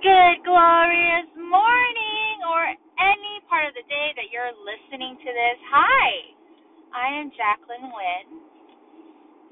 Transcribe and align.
Good, 0.00 0.40
glorious 0.48 1.28
morning, 1.36 2.36
or 2.48 2.72
any 2.72 3.36
part 3.52 3.68
of 3.68 3.76
the 3.76 3.84
day 3.84 4.16
that 4.16 4.32
you're 4.32 4.48
listening 4.64 5.20
to 5.20 5.28
this. 5.28 5.58
Hi, 5.68 6.08
I 6.96 7.20
am 7.20 7.28
Jacqueline 7.36 7.92
Wynn, 7.92 8.28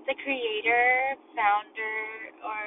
the 0.09 0.17
creator, 0.25 1.21
founder, 1.37 2.01
or 2.49 2.61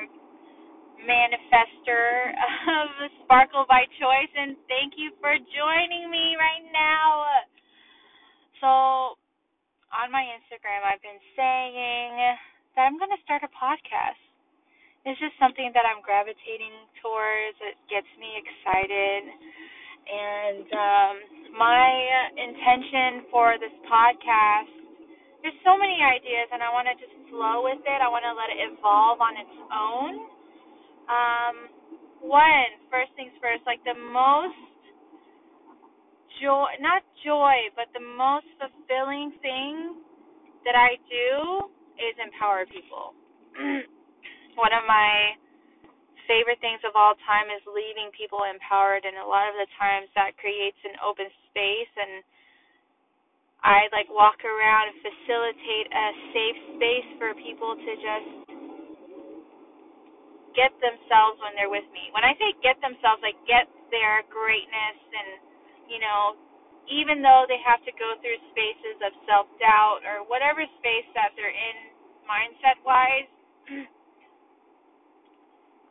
manifester 1.02 2.38
of 2.70 2.90
Sparkle 3.26 3.66
by 3.66 3.90
Choice, 3.98 4.34
and 4.38 4.54
thank 4.70 4.94
you 5.02 5.10
for 5.18 5.34
joining 5.34 6.14
me 6.14 6.38
right 6.38 6.66
now. 6.70 7.26
So, 8.62 8.70
on 9.90 10.14
my 10.14 10.22
Instagram, 10.38 10.86
I've 10.86 11.02
been 11.02 11.22
saying 11.34 12.38
that 12.78 12.86
I'm 12.86 13.02
going 13.02 13.12
to 13.12 13.22
start 13.26 13.42
a 13.42 13.52
podcast 13.58 14.31
it's 15.06 15.18
just 15.18 15.34
something 15.42 15.74
that 15.74 15.82
I'm 15.82 16.06
gravitating 16.06 16.74
towards. 17.02 17.58
It 17.66 17.78
gets 17.90 18.10
me 18.22 18.38
excited. 18.38 19.22
And 20.02 20.68
um, 20.70 21.16
my 21.58 21.90
intention 22.38 23.26
for 23.34 23.58
this 23.58 23.74
podcast, 23.90 24.70
there's 25.42 25.58
so 25.66 25.74
many 25.74 25.98
ideas, 26.06 26.54
and 26.54 26.62
I 26.62 26.70
want 26.70 26.86
to 26.86 26.96
just 27.02 27.14
flow 27.34 27.66
with 27.66 27.82
it. 27.82 28.00
I 28.02 28.10
want 28.14 28.22
to 28.30 28.34
let 28.38 28.54
it 28.54 28.60
evolve 28.62 29.18
on 29.26 29.34
its 29.42 29.56
own. 29.74 30.14
Um, 31.10 31.56
one, 32.22 32.70
first 32.94 33.10
things 33.18 33.34
first, 33.42 33.66
like 33.66 33.82
the 33.82 33.98
most 33.98 34.58
joy, 36.38 36.70
not 36.78 37.02
joy, 37.26 37.74
but 37.74 37.90
the 37.98 38.06
most 38.06 38.46
fulfilling 38.62 39.34
thing 39.42 39.98
that 40.62 40.78
I 40.78 41.02
do 41.10 41.74
is 41.98 42.14
empower 42.22 42.70
people. 42.70 43.18
one 44.56 44.74
of 44.74 44.84
my 44.88 45.36
favorite 46.28 46.62
things 46.64 46.80
of 46.88 46.96
all 46.96 47.18
time 47.28 47.52
is 47.52 47.64
leaving 47.68 48.14
people 48.16 48.48
empowered 48.48 49.04
and 49.04 49.20
a 49.20 49.28
lot 49.28 49.50
of 49.52 49.56
the 49.60 49.68
times 49.76 50.08
that 50.16 50.38
creates 50.40 50.78
an 50.88 50.96
open 51.04 51.28
space 51.50 51.92
and 51.98 52.24
I 53.62 53.92
like 53.94 54.10
walk 54.10 54.42
around 54.42 54.90
and 54.90 54.98
facilitate 55.06 55.88
a 55.94 56.06
safe 56.34 56.60
space 56.78 57.10
for 57.22 57.30
people 57.38 57.78
to 57.78 57.92
just 58.00 58.30
get 60.58 60.74
themselves 60.82 61.40
when 61.46 61.54
they're 61.56 61.72
with 61.72 61.88
me. 61.94 62.10
When 62.12 62.26
I 62.26 62.34
say 62.42 62.58
get 62.66 62.82
themselves, 62.82 63.22
like 63.22 63.38
get 63.46 63.70
their 63.94 64.26
greatness 64.34 64.98
and 65.14 65.30
you 65.88 66.00
know, 66.02 66.40
even 66.90 67.22
though 67.22 67.46
they 67.46 67.60
have 67.62 67.84
to 67.86 67.94
go 68.00 68.18
through 68.24 68.40
spaces 68.56 68.98
of 69.06 69.14
self 69.30 69.46
doubt 69.62 70.02
or 70.08 70.26
whatever 70.26 70.66
space 70.82 71.08
that 71.14 71.36
they're 71.38 71.54
in 71.54 71.78
mindset 72.26 72.80
wise 72.82 73.30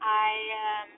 I 0.02 0.32
um, 0.84 0.88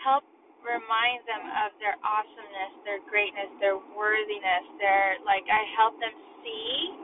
help 0.00 0.24
remind 0.62 1.26
them 1.26 1.44
of 1.66 1.74
their 1.82 1.98
awesomeness, 2.06 2.72
their 2.86 3.02
greatness, 3.10 3.50
their 3.58 3.76
worthiness. 3.98 4.64
Their 4.78 5.18
like 5.26 5.44
I 5.50 5.62
help 5.76 5.98
them 6.00 6.14
see. 6.46 6.94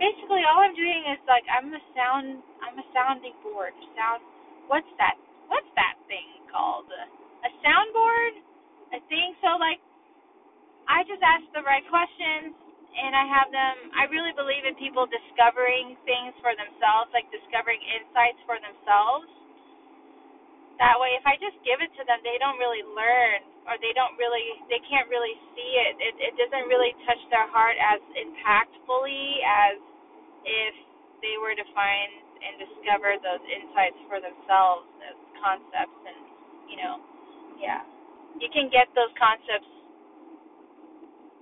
Basically, 0.00 0.42
all 0.48 0.64
I'm 0.64 0.74
doing 0.76 1.02
is 1.14 1.20
like 1.28 1.44
I'm 1.52 1.70
a 1.70 1.82
sound. 1.94 2.42
I'm 2.64 2.78
a 2.80 2.86
sounding 2.96 3.36
board. 3.44 3.76
Sound. 3.94 4.24
What's 4.70 4.90
that? 4.98 5.18
What's 5.52 5.70
that 5.78 6.00
thing 6.10 6.26
called? 6.50 6.88
A 6.90 7.50
soundboard? 7.62 8.34
I 8.94 8.98
think 9.12 9.36
so. 9.44 9.58
Like 9.60 9.80
I 10.88 11.04
just 11.06 11.22
ask 11.22 11.44
the 11.54 11.64
right 11.66 11.84
questions 11.88 12.56
and 12.92 13.14
I 13.14 13.24
have 13.30 13.48
them. 13.54 13.76
I 13.94 14.10
really 14.10 14.34
believe 14.34 14.66
in 14.66 14.74
people 14.76 15.06
discovering 15.06 15.94
things 16.08 16.34
for 16.42 16.52
themselves, 16.56 17.12
like 17.14 17.28
discovering 17.30 17.80
insights 17.84 18.40
for 18.48 18.58
themselves 18.60 19.37
that 20.78 20.96
way 20.98 21.14
if 21.18 21.24
I 21.26 21.36
just 21.38 21.58
give 21.66 21.82
it 21.82 21.90
to 21.98 22.02
them 22.06 22.22
they 22.22 22.38
don't 22.38 22.58
really 22.58 22.82
learn 22.82 23.42
or 23.68 23.76
they 23.84 23.92
don't 23.92 24.16
really 24.16 24.58
they 24.72 24.80
can't 24.88 25.06
really 25.12 25.36
see 25.52 25.70
it. 25.84 25.94
It 26.00 26.14
it 26.18 26.34
doesn't 26.40 26.66
really 26.72 26.96
touch 27.04 27.20
their 27.28 27.46
heart 27.52 27.76
as 27.76 28.00
impactfully 28.16 29.44
as 29.44 29.76
if 30.46 30.74
they 31.20 31.36
were 31.42 31.52
to 31.52 31.66
find 31.76 32.10
and 32.40 32.54
discover 32.62 33.18
those 33.20 33.42
insights 33.50 33.98
for 34.06 34.22
themselves, 34.22 34.86
those 35.02 35.20
concepts 35.42 36.00
and 36.06 36.18
you 36.70 36.78
know, 36.80 37.02
yeah. 37.60 37.82
You 38.38 38.48
can 38.54 38.70
get 38.70 38.88
those 38.94 39.12
concepts 39.18 39.68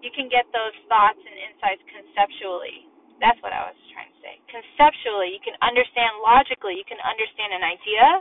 you 0.03 0.12
can 0.12 0.28
get 0.28 0.44
those 0.53 0.76
thoughts 0.91 1.18
and 1.18 1.36
insights 1.50 1.82
conceptually. 1.88 2.86
That's 3.18 3.41
what 3.41 3.50
I 3.56 3.64
was 3.72 3.78
trying 3.97 4.12
to 4.12 4.18
say. 4.20 4.34
Conceptually, 4.53 5.32
you 5.32 5.41
can 5.41 5.56
understand 5.64 6.20
logically, 6.20 6.76
you 6.76 6.84
can 6.84 7.00
understand 7.00 7.56
an 7.56 7.64
idea 7.64 8.20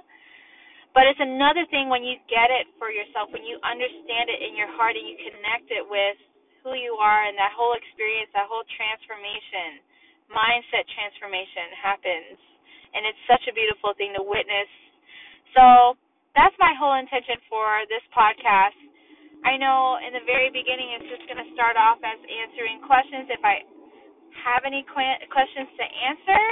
but 0.96 1.04
it's 1.12 1.20
another 1.20 1.68
thing 1.68 1.92
when 1.92 2.08
you 2.08 2.16
get 2.32 2.48
it 2.48 2.72
for 2.80 2.88
yourself, 2.88 3.28
when 3.36 3.44
you 3.44 3.60
understand 3.68 4.32
it 4.32 4.40
in 4.40 4.56
your 4.56 4.72
heart 4.80 4.96
and 4.96 5.04
you 5.04 5.20
connect 5.20 5.68
it 5.68 5.84
with 5.84 6.16
who 6.64 6.72
you 6.80 6.96
are 6.96 7.28
and 7.28 7.36
that 7.36 7.52
whole 7.52 7.76
experience, 7.76 8.32
that 8.32 8.48
whole 8.48 8.64
transformation, 8.80 9.84
mindset 10.32 10.88
transformation 10.96 11.68
happens. 11.76 12.40
And 12.96 13.04
it's 13.04 13.20
such 13.28 13.44
a 13.46 13.54
beautiful 13.54 13.92
thing 14.00 14.16
to 14.16 14.24
witness. 14.24 14.72
So 15.52 16.00
that's 16.32 16.56
my 16.64 16.72
whole 16.80 16.96
intention 16.96 17.44
for 17.52 17.84
this 17.92 18.02
podcast. 18.16 18.80
I 19.44 19.60
know 19.60 20.00
in 20.00 20.16
the 20.16 20.24
very 20.24 20.48
beginning 20.48 20.96
it's 20.96 21.12
just 21.12 21.28
going 21.28 21.44
to 21.44 21.50
start 21.54 21.76
off 21.76 22.00
as 22.02 22.18
answering 22.24 22.80
questions 22.88 23.28
if 23.30 23.44
I 23.44 23.68
have 24.48 24.64
any 24.64 24.88
questions 24.88 25.70
to 25.76 25.86
answer, 26.08 26.44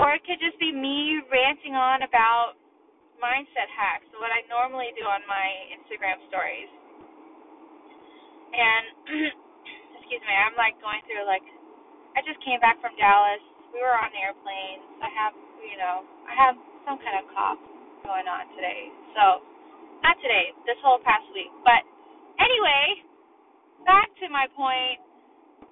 or 0.00 0.16
it 0.16 0.24
could 0.24 0.40
just 0.40 0.56
be 0.56 0.72
me 0.72 1.20
ranting 1.28 1.76
on 1.76 2.04
about 2.08 2.59
mindset 3.20 3.68
hacks, 3.70 4.08
what 4.16 4.32
I 4.32 4.42
normally 4.48 4.90
do 4.96 5.04
on 5.04 5.20
my 5.28 5.48
Instagram 5.76 6.18
stories. 6.32 6.68
And 8.50 8.84
excuse 10.00 10.24
me, 10.24 10.34
I'm 10.34 10.56
like 10.58 10.74
going 10.82 11.04
through 11.06 11.22
like 11.28 11.44
I 12.16 12.24
just 12.26 12.40
came 12.42 12.58
back 12.58 12.80
from 12.82 12.96
Dallas. 12.98 13.44
We 13.70 13.78
were 13.78 13.94
on 13.94 14.10
airplanes. 14.16 14.82
I 14.98 15.08
have 15.14 15.36
you 15.62 15.76
know, 15.76 16.02
I 16.26 16.32
have 16.34 16.56
some 16.88 16.98
kind 16.98 17.20
of 17.20 17.28
cough 17.30 17.60
going 18.02 18.26
on 18.26 18.48
today. 18.56 18.90
So 19.14 19.44
not 20.02 20.16
today, 20.24 20.56
this 20.64 20.80
whole 20.80 20.98
past 21.04 21.28
week. 21.36 21.52
But 21.62 21.84
anyway, 22.40 23.04
back 23.84 24.08
to 24.24 24.26
my 24.32 24.48
point. 24.56 24.98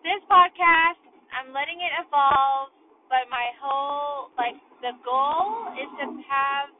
This 0.06 0.22
podcast, 0.30 1.00
I'm 1.34 1.50
letting 1.50 1.82
it 1.82 1.92
evolve, 2.06 2.70
but 3.10 3.26
my 3.32 3.50
whole 3.58 4.30
like 4.38 4.54
the 4.84 4.94
goal 5.02 5.74
is 5.74 5.90
to 5.98 6.06
have 6.30 6.70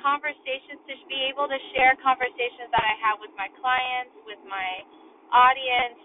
conversations 0.00 0.80
to 0.88 0.94
be 1.10 1.28
able 1.30 1.46
to 1.50 1.58
share 1.74 1.94
conversations 2.02 2.70
that 2.74 2.84
I 2.84 2.94
have 3.02 3.18
with 3.22 3.32
my 3.38 3.48
clients, 3.60 4.14
with 4.28 4.40
my 4.48 4.70
audience, 5.34 5.98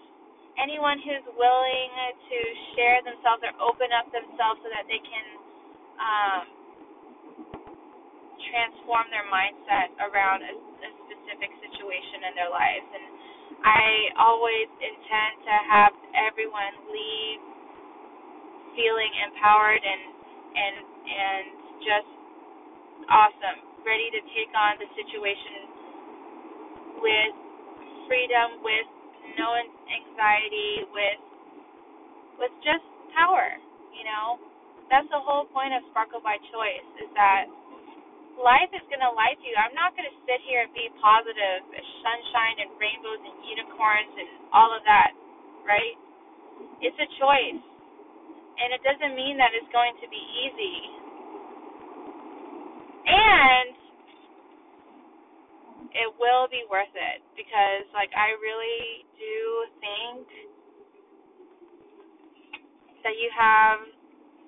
anyone 0.60 1.00
who's 1.04 1.26
willing 1.38 1.92
to 2.30 2.40
share 2.78 3.02
themselves 3.06 3.44
or 3.46 3.54
open 3.62 3.90
up 3.96 4.10
themselves 4.12 4.60
so 4.66 4.70
that 4.74 4.86
they 4.90 5.02
can 5.02 5.28
um, 6.00 6.44
transform 8.52 9.08
their 9.14 9.28
mindset 9.30 9.94
around 10.04 10.44
a, 10.46 10.54
a 10.56 10.90
specific 11.08 11.52
situation 11.62 12.28
in 12.30 12.34
their 12.38 12.52
lives. 12.52 12.88
And 12.92 13.06
I 13.64 13.84
always 14.20 14.70
intend 14.82 15.34
to 15.48 15.56
have 15.72 15.94
everyone 16.16 16.74
leave 16.92 17.42
feeling 18.76 19.12
empowered 19.28 19.84
and 19.84 20.04
and 20.56 20.76
and 21.08 21.46
just 21.84 22.12
awesome 23.10 23.60
ready 23.86 24.10
to 24.14 24.22
take 24.36 24.52
on 24.56 24.80
the 24.80 24.90
situation 24.98 25.70
with 27.02 27.34
freedom, 28.10 28.64
with 28.64 28.88
no 29.40 29.56
anxiety, 29.90 30.86
with 30.92 31.20
with 32.40 32.54
just 32.64 32.86
power. 33.16 33.58
You 33.96 34.06
know, 34.08 34.40
that's 34.88 35.08
the 35.12 35.20
whole 35.20 35.46
point 35.52 35.76
of 35.76 35.84
Sparkle 35.92 36.24
by 36.24 36.40
Choice 36.52 36.90
is 37.04 37.12
that 37.16 37.52
life 38.40 38.72
is 38.72 38.84
going 38.88 39.04
to 39.04 39.12
life 39.16 39.40
you. 39.44 39.56
I'm 39.60 39.76
not 39.76 39.98
going 39.98 40.08
to 40.08 40.18
sit 40.24 40.40
here 40.48 40.64
and 40.64 40.72
be 40.72 40.88
positive, 41.02 41.68
sunshine 42.04 42.58
and 42.64 42.72
rainbows 42.80 43.20
and 43.20 43.36
unicorns 43.44 44.14
and 44.16 44.30
all 44.56 44.72
of 44.72 44.84
that, 44.88 45.12
right? 45.68 45.98
It's 46.80 46.98
a 47.00 47.10
choice. 47.20 47.62
And 48.60 48.76
it 48.76 48.84
doesn't 48.84 49.16
mean 49.16 49.40
that 49.40 49.56
it's 49.56 49.70
going 49.72 49.96
to 50.04 50.08
be 50.12 50.20
easy. 50.46 50.78
And 53.10 53.74
it 55.94 56.10
will 56.22 56.46
be 56.50 56.64
worth 56.70 56.94
it 56.94 57.20
because 57.34 57.86
like 57.94 58.14
I 58.14 58.38
really 58.38 59.06
do 59.18 59.38
think 59.82 60.26
that 63.04 63.16
you 63.18 63.30
have 63.34 63.80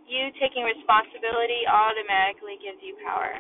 you 0.06 0.30
taking 0.38 0.68
responsibility 0.68 1.64
automatically 1.66 2.60
gives 2.60 2.80
you 2.84 3.00
power 3.02 3.40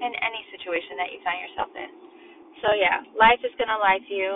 in 0.00 0.12
any 0.12 0.42
situation 0.52 0.96
that 1.00 1.12
you 1.12 1.20
find 1.24 1.38
yourself 1.44 1.70
in. 1.76 1.90
So 2.64 2.72
yeah, 2.76 3.04
life 3.16 3.40
is 3.44 3.52
gonna 3.60 3.78
lie 3.78 4.00
to 4.00 4.12
you. 4.14 4.32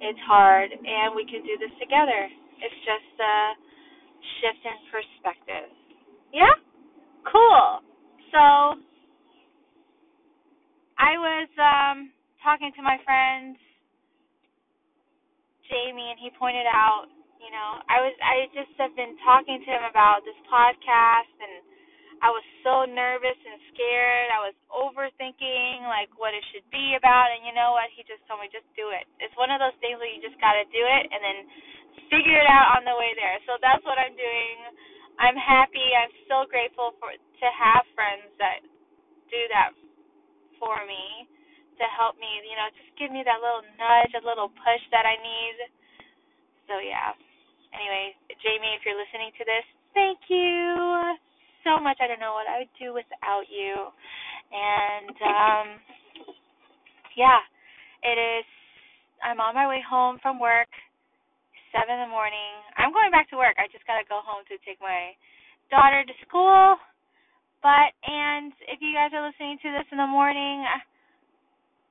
It's 0.00 0.20
hard 0.24 0.70
and 0.72 1.14
we 1.14 1.26
can 1.28 1.44
do 1.44 1.58
this 1.60 1.72
together. 1.80 2.28
It's 2.60 2.80
just 2.86 3.12
a 3.20 3.36
shift 4.40 4.62
in 4.64 4.78
perspective. 4.90 5.68
Yeah? 6.32 6.54
Cool. 7.28 7.82
So 8.32 8.80
I 10.98 11.12
was 11.18 11.48
uh 11.58 11.94
talking 12.48 12.72
to 12.72 12.80
my 12.80 12.96
friends, 13.04 13.60
Jamie, 15.68 16.08
and 16.08 16.16
he 16.16 16.32
pointed 16.40 16.64
out, 16.64 17.12
you 17.44 17.52
know, 17.52 17.84
I 17.92 18.00
was 18.00 18.16
I 18.24 18.48
just 18.56 18.72
have 18.80 18.96
been 18.96 19.20
talking 19.20 19.60
to 19.60 19.68
him 19.68 19.84
about 19.84 20.24
this 20.24 20.40
podcast 20.48 21.28
and 21.44 21.60
I 22.24 22.32
was 22.32 22.40
so 22.64 22.88
nervous 22.88 23.36
and 23.36 23.60
scared. 23.68 24.32
I 24.32 24.40
was 24.48 24.56
overthinking 24.72 25.84
like 25.92 26.08
what 26.16 26.32
it 26.32 26.40
should 26.48 26.64
be 26.72 26.96
about 26.96 27.28
and 27.36 27.44
you 27.44 27.52
know 27.52 27.76
what? 27.76 27.92
He 27.92 28.00
just 28.08 28.24
told 28.24 28.40
me 28.40 28.48
just 28.48 28.66
do 28.72 28.96
it. 28.96 29.04
It's 29.20 29.36
one 29.36 29.52
of 29.52 29.60
those 29.60 29.76
things 29.84 30.00
where 30.00 30.08
you 30.08 30.24
just 30.24 30.40
got 30.40 30.56
to 30.56 30.64
do 30.72 30.80
it 30.80 31.04
and 31.04 31.20
then 31.20 31.38
figure 32.08 32.40
it 32.40 32.48
out 32.48 32.80
on 32.80 32.88
the 32.88 32.96
way 32.96 33.12
there. 33.12 33.36
So 33.44 33.60
that's 33.60 33.84
what 33.84 34.00
I'm 34.00 34.16
doing. 34.16 34.56
I'm 35.20 35.36
happy. 35.36 35.84
I'm 35.92 36.16
so 36.32 36.48
grateful 36.48 36.96
for 36.96 37.12
to 37.12 37.48
have 37.52 37.84
friends 37.92 38.32
that 38.40 38.64
do 39.28 39.42
that 39.52 39.76
for 40.56 40.80
me 40.88 41.28
to 41.78 41.86
help 41.94 42.18
me, 42.18 42.28
you 42.46 42.56
know, 42.58 42.68
just 42.74 42.92
give 42.98 43.10
me 43.14 43.22
that 43.24 43.40
little 43.42 43.64
nudge, 43.78 44.12
a 44.18 44.22
little 44.26 44.50
push 44.50 44.82
that 44.90 45.06
I 45.06 45.16
need. 45.18 45.56
So 46.68 46.78
yeah. 46.82 47.14
Anyway, 47.72 48.16
Jamie, 48.40 48.74
if 48.76 48.84
you're 48.84 48.98
listening 48.98 49.32
to 49.36 49.44
this, 49.44 49.66
thank 49.92 50.18
you 50.28 51.16
so 51.64 51.78
much. 51.80 51.98
I 52.00 52.08
don't 52.08 52.22
know 52.22 52.36
what 52.36 52.48
I 52.48 52.64
would 52.64 52.74
do 52.80 52.92
without 52.94 53.46
you. 53.48 53.92
And 54.52 55.16
um 55.22 55.66
yeah, 57.16 57.42
it 58.04 58.16
is 58.18 58.46
I'm 59.22 59.42
on 59.42 59.54
my 59.54 59.66
way 59.66 59.82
home 59.82 60.18
from 60.22 60.38
work, 60.38 60.70
seven 61.74 61.98
in 61.98 62.06
the 62.06 62.12
morning. 62.14 62.62
I'm 62.78 62.94
going 62.94 63.10
back 63.10 63.28
to 63.30 63.40
work. 63.40 63.58
I 63.58 63.66
just 63.74 63.86
gotta 63.86 64.06
go 64.08 64.22
home 64.22 64.46
to 64.48 64.56
take 64.64 64.80
my 64.80 65.12
daughter 65.70 66.04
to 66.06 66.14
school. 66.26 66.78
But 67.62 67.90
and 68.06 68.54
if 68.70 68.78
you 68.80 68.94
guys 68.94 69.10
are 69.14 69.24
listening 69.26 69.58
to 69.62 69.70
this 69.74 69.88
in 69.90 69.98
the 69.98 70.06
morning, 70.08 70.62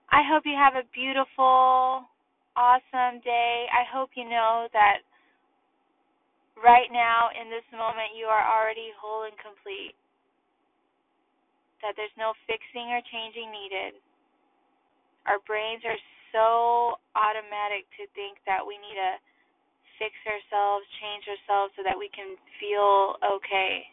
I 0.08 0.24
hope 0.24 0.48
you 0.48 0.56
have 0.56 0.80
a 0.80 0.88
beautiful, 0.96 2.08
awesome 2.56 3.20
day. 3.24 3.68
I 3.68 3.84
hope 3.92 4.16
you 4.16 4.24
know 4.24 4.68
that 4.72 5.04
right 6.56 6.88
now 6.90 7.30
in 7.36 7.52
this 7.52 7.66
moment 7.76 8.16
you 8.16 8.26
are 8.32 8.46
already 8.48 8.96
whole 8.96 9.28
and 9.28 9.36
complete. 9.38 9.94
That 11.84 11.94
there's 12.00 12.16
no 12.18 12.34
fixing 12.48 12.90
or 12.90 13.04
changing 13.12 13.52
needed. 13.52 14.00
Our 15.28 15.44
brains 15.44 15.84
are 15.84 16.00
so 16.32 16.98
automatic 17.14 17.86
to 18.00 18.08
think 18.16 18.40
that 18.48 18.64
we 18.64 18.80
need 18.80 18.98
to 18.98 19.14
fix 20.00 20.16
ourselves, 20.24 20.88
change 21.04 21.28
ourselves 21.28 21.76
so 21.76 21.84
that 21.84 22.00
we 22.00 22.08
can 22.16 22.40
feel 22.58 23.20
okay. 23.22 23.86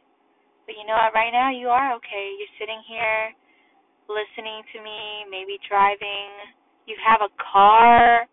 But 0.64 0.78
you 0.78 0.86
know 0.86 0.96
what? 0.96 1.12
Right 1.12 1.34
now 1.34 1.50
you 1.52 1.68
are 1.68 1.92
okay. 2.00 2.26
You're 2.38 2.56
sitting 2.56 2.80
here 2.88 3.34
listening 4.08 4.62
to 4.74 4.78
me, 4.82 5.24
maybe 5.30 5.58
driving. 5.68 6.32
You 6.86 6.96
have 7.00 7.20
a 7.24 7.32
car. 7.40 8.26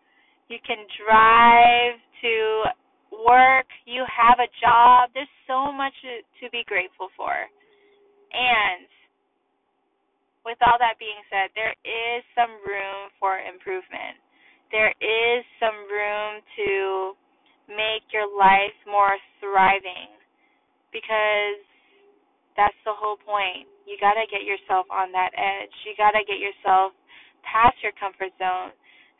You 0.51 0.59
can 0.67 0.83
drive 0.99 1.95
to 2.21 2.71
work, 3.11 3.67
you 3.85 4.03
have 4.07 4.39
a 4.39 4.49
job. 4.59 5.11
There's 5.13 5.31
so 5.47 5.71
much 5.71 5.93
to, 6.03 6.47
be 6.49 6.63
grateful 6.67 7.07
for. 7.15 7.31
And 7.31 8.87
with 10.43 10.57
all 10.65 10.79
that 10.79 10.97
being 10.97 11.19
said, 11.29 11.51
there 11.53 11.75
is 11.85 12.23
some 12.33 12.51
room 12.65 13.11
for 13.19 13.37
improvement. 13.39 14.17
There 14.71 14.91
is 14.99 15.43
some 15.59 15.75
room 15.91 16.41
to 16.59 17.13
make 17.67 18.07
your 18.11 18.27
life 18.27 18.75
more 18.87 19.15
thriving 19.39 20.11
because 20.91 21.63
that's 22.57 22.77
the 22.83 22.95
whole 22.95 23.17
point. 23.17 23.67
You 23.87 23.95
got 23.99 24.19
to 24.19 24.27
get 24.27 24.43
yourself 24.43 24.87
on 24.91 25.11
that 25.15 25.31
edge. 25.35 25.73
You 25.87 25.95
got 25.95 26.11
to 26.11 26.23
get 26.27 26.39
yourself 26.39 26.91
past 27.47 27.79
your 27.81 27.95
comfort 27.97 28.31
zone 28.37 28.75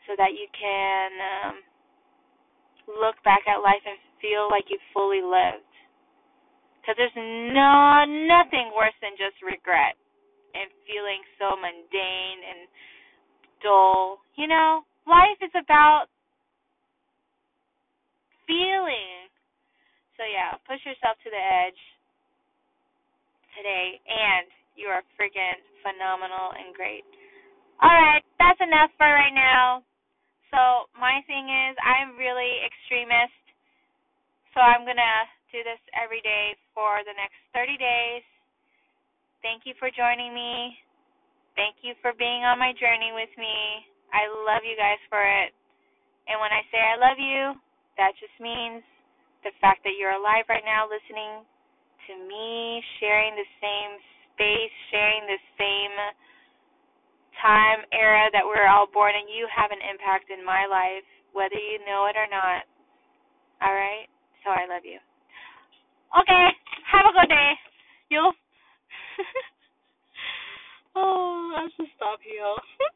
so 0.06 0.14
that 0.18 0.36
you 0.36 0.46
can 0.52 1.08
um, 1.18 1.56
look 3.00 3.16
back 3.24 3.46
at 3.48 3.64
life 3.64 3.82
and 3.86 3.98
feel 4.20 4.48
like 4.52 4.68
you 4.68 4.78
fully 4.92 5.22
lived. 5.22 5.66
Because 6.80 6.98
there's 6.98 7.18
no 7.54 8.02
nothing 8.02 8.74
worse 8.74 8.96
than 8.98 9.14
just 9.14 9.38
regret 9.38 9.94
and 10.52 10.66
feeling 10.82 11.22
so 11.38 11.54
mundane 11.54 12.40
and 12.42 12.66
dull. 13.62 14.18
You 14.34 14.50
know, 14.50 14.82
life 15.06 15.38
is 15.38 15.54
about 15.54 16.10
feeling. 18.50 19.30
So 20.18 20.26
yeah, 20.26 20.58
push 20.66 20.82
yourself 20.82 21.16
to 21.22 21.30
the 21.30 21.38
edge 21.38 21.78
today 23.56 24.00
and 24.08 24.48
you 24.74 24.88
are 24.88 25.04
friggin' 25.16 25.60
phenomenal 25.84 26.56
and 26.56 26.72
great. 26.74 27.04
Alright, 27.82 28.24
that's 28.38 28.60
enough 28.62 28.90
for 28.96 29.08
right 29.08 29.34
now. 29.34 29.82
So 30.52 30.88
my 30.96 31.24
thing 31.26 31.48
is, 31.48 31.74
I'm 31.80 32.16
really 32.20 32.62
extremist. 32.64 33.42
So 34.52 34.60
I'm 34.60 34.84
gonna 34.84 35.24
do 35.50 35.64
this 35.64 35.80
every 35.96 36.20
day 36.20 36.56
for 36.76 37.00
the 37.04 37.16
next 37.16 37.40
30 37.56 37.76
days. 37.80 38.24
Thank 39.40 39.64
you 39.64 39.74
for 39.80 39.90
joining 39.90 40.32
me. 40.32 40.76
Thank 41.56 41.80
you 41.84 41.92
for 42.00 42.16
being 42.16 42.44
on 42.44 42.60
my 42.60 42.72
journey 42.76 43.12
with 43.12 43.32
me. 43.36 43.84
I 44.12 44.28
love 44.44 44.64
you 44.64 44.76
guys 44.76 45.00
for 45.08 45.20
it. 45.20 45.52
And 46.28 46.38
when 46.38 46.52
I 46.52 46.62
say 46.70 46.80
I 46.80 46.96
love 47.00 47.18
you, 47.18 47.56
that 47.98 48.16
just 48.16 48.36
means 48.40 48.84
the 49.42 49.52
fact 49.60 49.82
that 49.84 49.98
you're 49.98 50.16
alive 50.16 50.46
right 50.48 50.64
now 50.64 50.86
listening 50.86 51.44
to 52.08 52.14
me, 52.26 52.82
sharing 53.00 53.34
the 53.34 53.46
same 53.60 53.98
space, 54.34 54.72
sharing 54.90 55.26
the 55.26 55.38
same 55.58 55.94
time 57.40 57.84
era 57.92 58.28
that 58.32 58.44
we're 58.46 58.68
all 58.68 58.86
born 58.92 59.14
in, 59.14 59.28
you 59.28 59.46
have 59.50 59.70
an 59.70 59.78
impact 59.82 60.30
in 60.30 60.44
my 60.44 60.66
life, 60.66 61.04
whether 61.32 61.56
you 61.58 61.78
know 61.86 62.06
it 62.06 62.16
or 62.16 62.26
not. 62.30 62.64
All 63.62 63.74
right? 63.74 64.06
So 64.44 64.50
I 64.50 64.66
love 64.66 64.84
you. 64.84 64.98
Okay. 66.18 66.46
Have 66.90 67.06
a 67.08 67.12
good 67.14 67.28
day. 67.30 67.52
You'll. 68.10 68.32
oh, 70.96 71.52
I 71.56 71.68
should 71.76 71.88
stop 71.96 72.18
here. 72.22 72.56